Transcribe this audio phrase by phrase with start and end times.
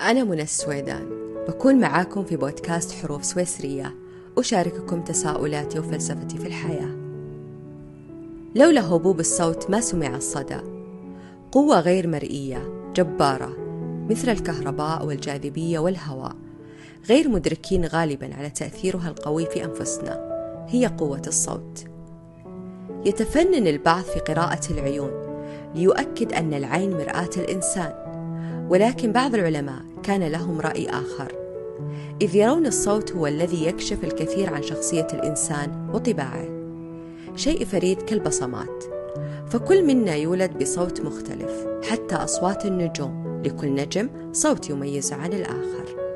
[0.00, 1.08] أنا منى السويدان.
[1.48, 3.94] بكون معاكم في بودكاست حروف سويسرية.
[4.38, 6.96] أشارككم تساؤلاتي وفلسفتي في الحياة.
[8.54, 10.60] لولا هبوب الصوت ما سمع الصدى.
[11.52, 13.56] قوة غير مرئية جبارة
[14.10, 16.36] مثل الكهرباء والجاذبية والهواء.
[17.08, 20.28] غير مدركين غالبا على تأثيرها القوي في أنفسنا.
[20.68, 21.84] هي قوة الصوت.
[23.04, 25.10] يتفنن البعض في قراءة العيون
[25.74, 28.08] ليؤكد أن العين مرآة الإنسان.
[28.70, 31.32] ولكن بعض العلماء كان لهم رأي آخر.
[32.22, 36.48] إذ يرون الصوت هو الذي يكشف الكثير عن شخصية الإنسان وطباعه.
[37.36, 38.84] شيء فريد كالبصمات.
[39.46, 43.42] فكل منا يولد بصوت مختلف حتى أصوات النجوم.
[43.44, 46.08] لكل نجم صوت يميز عن الآخر.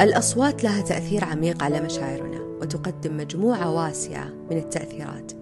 [0.00, 5.32] الأصوات لها تأثير عميق على مشاعرنا وتقدم مجموعة واسعة من التأثيرات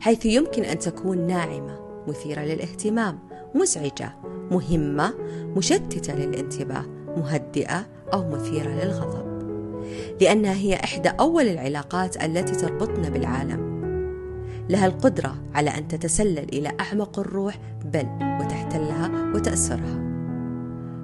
[0.00, 1.78] حيث يمكن أن تكون ناعمة
[2.08, 3.18] مثيرة للاهتمام
[3.54, 4.12] مزعجة
[4.50, 5.14] مهمة
[5.56, 6.84] مشتتة للانتباه
[7.16, 9.28] مهدئة أو مثيرة للغضب.
[10.20, 13.78] لأنها هي إحدى أول العلاقات التي تربطنا بالعالم.
[14.68, 18.06] لها القدرة على أن تتسلل إلى أعمق الروح بل
[18.40, 20.08] وتحتلها وتأسرها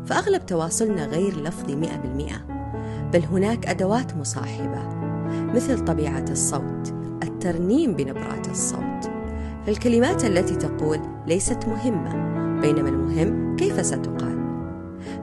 [0.07, 2.47] فأغلب تواصلنا غير لفظي مئة بالمئة.
[3.13, 4.89] بل هناك أدوات مصاحبة
[5.55, 9.11] مثل طبيعة الصوت الترنيم بنبرات الصوت.
[9.67, 12.44] فالكلمات التي تقول ليست مهمة.
[12.61, 14.45] بينما المهم كيف ستقال؟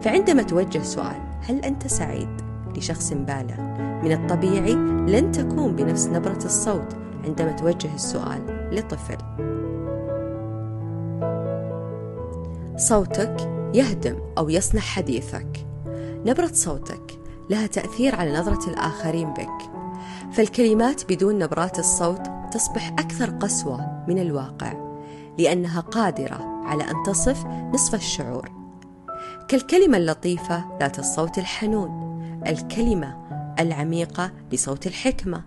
[0.02, 2.42] فعندما توجه سؤال هل أنت سعيد
[2.78, 3.62] لشخص بالغ؟
[4.04, 4.74] من الطبيعي
[5.08, 9.18] لن تكون بنفس نبرة الصوت عندما توجه السؤال لطفل.
[12.78, 13.36] صوتك
[13.74, 15.68] يهدم أو يصنع حديثك.
[16.26, 19.72] نبرة صوتك لها تأثير على نظرة الآخرين بك.
[20.32, 24.91] فالكلمات بدون نبرات الصوت تصبح أكثر قسوة من الواقع.
[25.38, 28.52] لأنها قادرة على أن تصف نصف الشعور.
[29.48, 32.12] كالكلمة اللطيفة ذات الصوت الحنون
[32.48, 33.18] الكلمة
[33.60, 35.44] العميقة بصوت الحكمة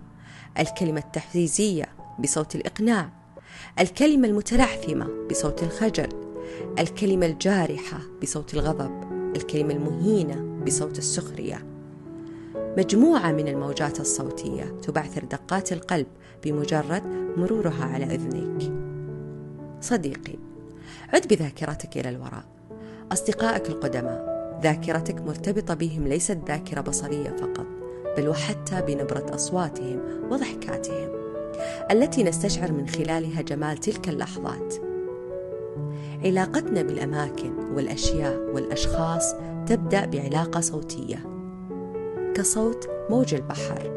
[0.59, 1.85] الكلمة التحفيزية
[2.19, 3.09] بصوت الإقناع
[3.79, 6.09] الكلمة المتلعثمة بصوت الخجل
[6.79, 8.91] الكلمة الجارحة بصوت الغضب
[9.35, 11.65] الكلمة المهينة بصوت السخرية.
[12.77, 16.07] مجموعة من الموجات الصوتية تبعثر دقات القلب
[16.43, 17.03] بمجرد
[17.37, 18.84] مرورها على أذنيك
[19.85, 20.35] صديقي
[21.13, 22.43] عد بذاكرتك إلى الوراء.
[23.11, 27.65] أصدقائك القدماء ذاكرتك مرتبطة بهم ليست ذاكرة بصرية فقط
[28.17, 29.99] بل وحتى بنبرة أصواتهم
[30.31, 31.09] وضحكاتهم
[31.91, 34.75] التي نستشعر من خلالها جمال تلك اللحظات.
[36.25, 39.33] علاقتنا بالأماكن والأشياء والأشخاص
[39.67, 41.19] تبدأ بعلاقة صوتية
[42.35, 43.91] كصوت موج البحر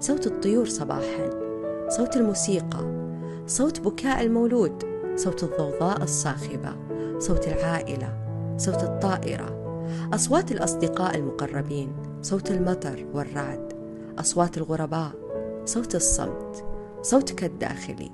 [0.00, 1.30] صوت الطيور صباحا
[1.88, 3.12] صوت الموسيقى
[3.46, 4.91] صوت بكاء المولود.
[5.16, 6.76] صوت الضوضاء الصاخبة
[7.18, 8.14] صوت العائلة
[8.56, 9.62] صوت الطائرة
[10.14, 11.92] أصوات الأصدقاء المقربين
[12.22, 13.72] صوت المطر والرعد
[14.18, 15.12] أصوات الغرباء
[15.64, 16.64] صوت الصمت
[17.02, 18.10] صوتك الداخلي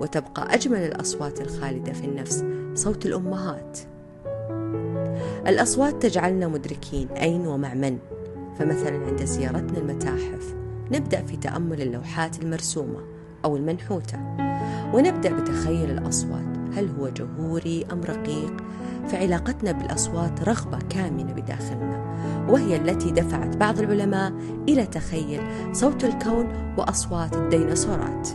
[0.00, 3.78] وتبقى أجمل الأصوات الخالدة في النفس صوت الأمهات.
[5.46, 7.98] الأصوات تجعلنا مدركين أين ومع من؟
[8.58, 10.54] فمثلا عند زيارتنا المتاحف
[10.92, 13.00] نبدأ في تأمل اللوحات المرسومة
[13.44, 14.36] أو المنحوتة.
[14.94, 16.56] ونبدأ بتخيل الأصوات.
[16.76, 18.56] هل هو جهوري أم رقيق؟
[19.08, 22.16] فعلاقتنا بالأصوات رغبة كامنة بداخلنا
[22.48, 24.32] وهي التي دفعت بعض العلماء
[24.68, 25.42] إلى تخيل
[25.72, 26.48] صوت الكون
[26.78, 28.28] وأصوات الديناصورات.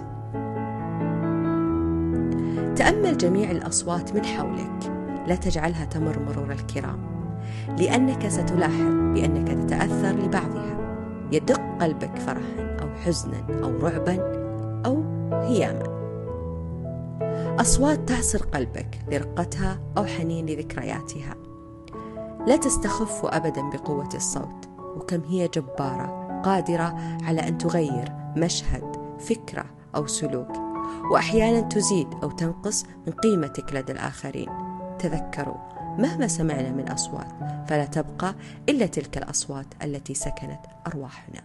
[2.76, 4.94] تأمل جميع الأصوات من حولك.
[5.28, 7.00] لا تجعلها تمر مرور الكرام
[7.80, 10.78] لأنك ستلاحظ بأنك تتأثر لبعضها.
[11.32, 14.18] يدق قلبك فرحا أو حزنا أو رعبا
[14.86, 15.91] أو هياما.
[17.60, 21.36] أصوات تعصر قلبك لرقتها أو حنين لذكرياتها.
[22.48, 30.08] لا تستخف أبدا بقوة الصوت وكم هي جبارة قادرة على أن تغير مشهد فكرة أو
[30.08, 30.52] سلوك
[31.12, 34.50] وأحيانا تزيد أو تنقص من قيمتك لدى الآخرين.
[35.00, 35.58] تذكروا
[35.98, 37.28] مهما سمعنا من أصوات
[37.68, 38.36] فلا تبقى
[38.70, 41.42] إلا تلك الأصوات التي سكنت أرواحنا.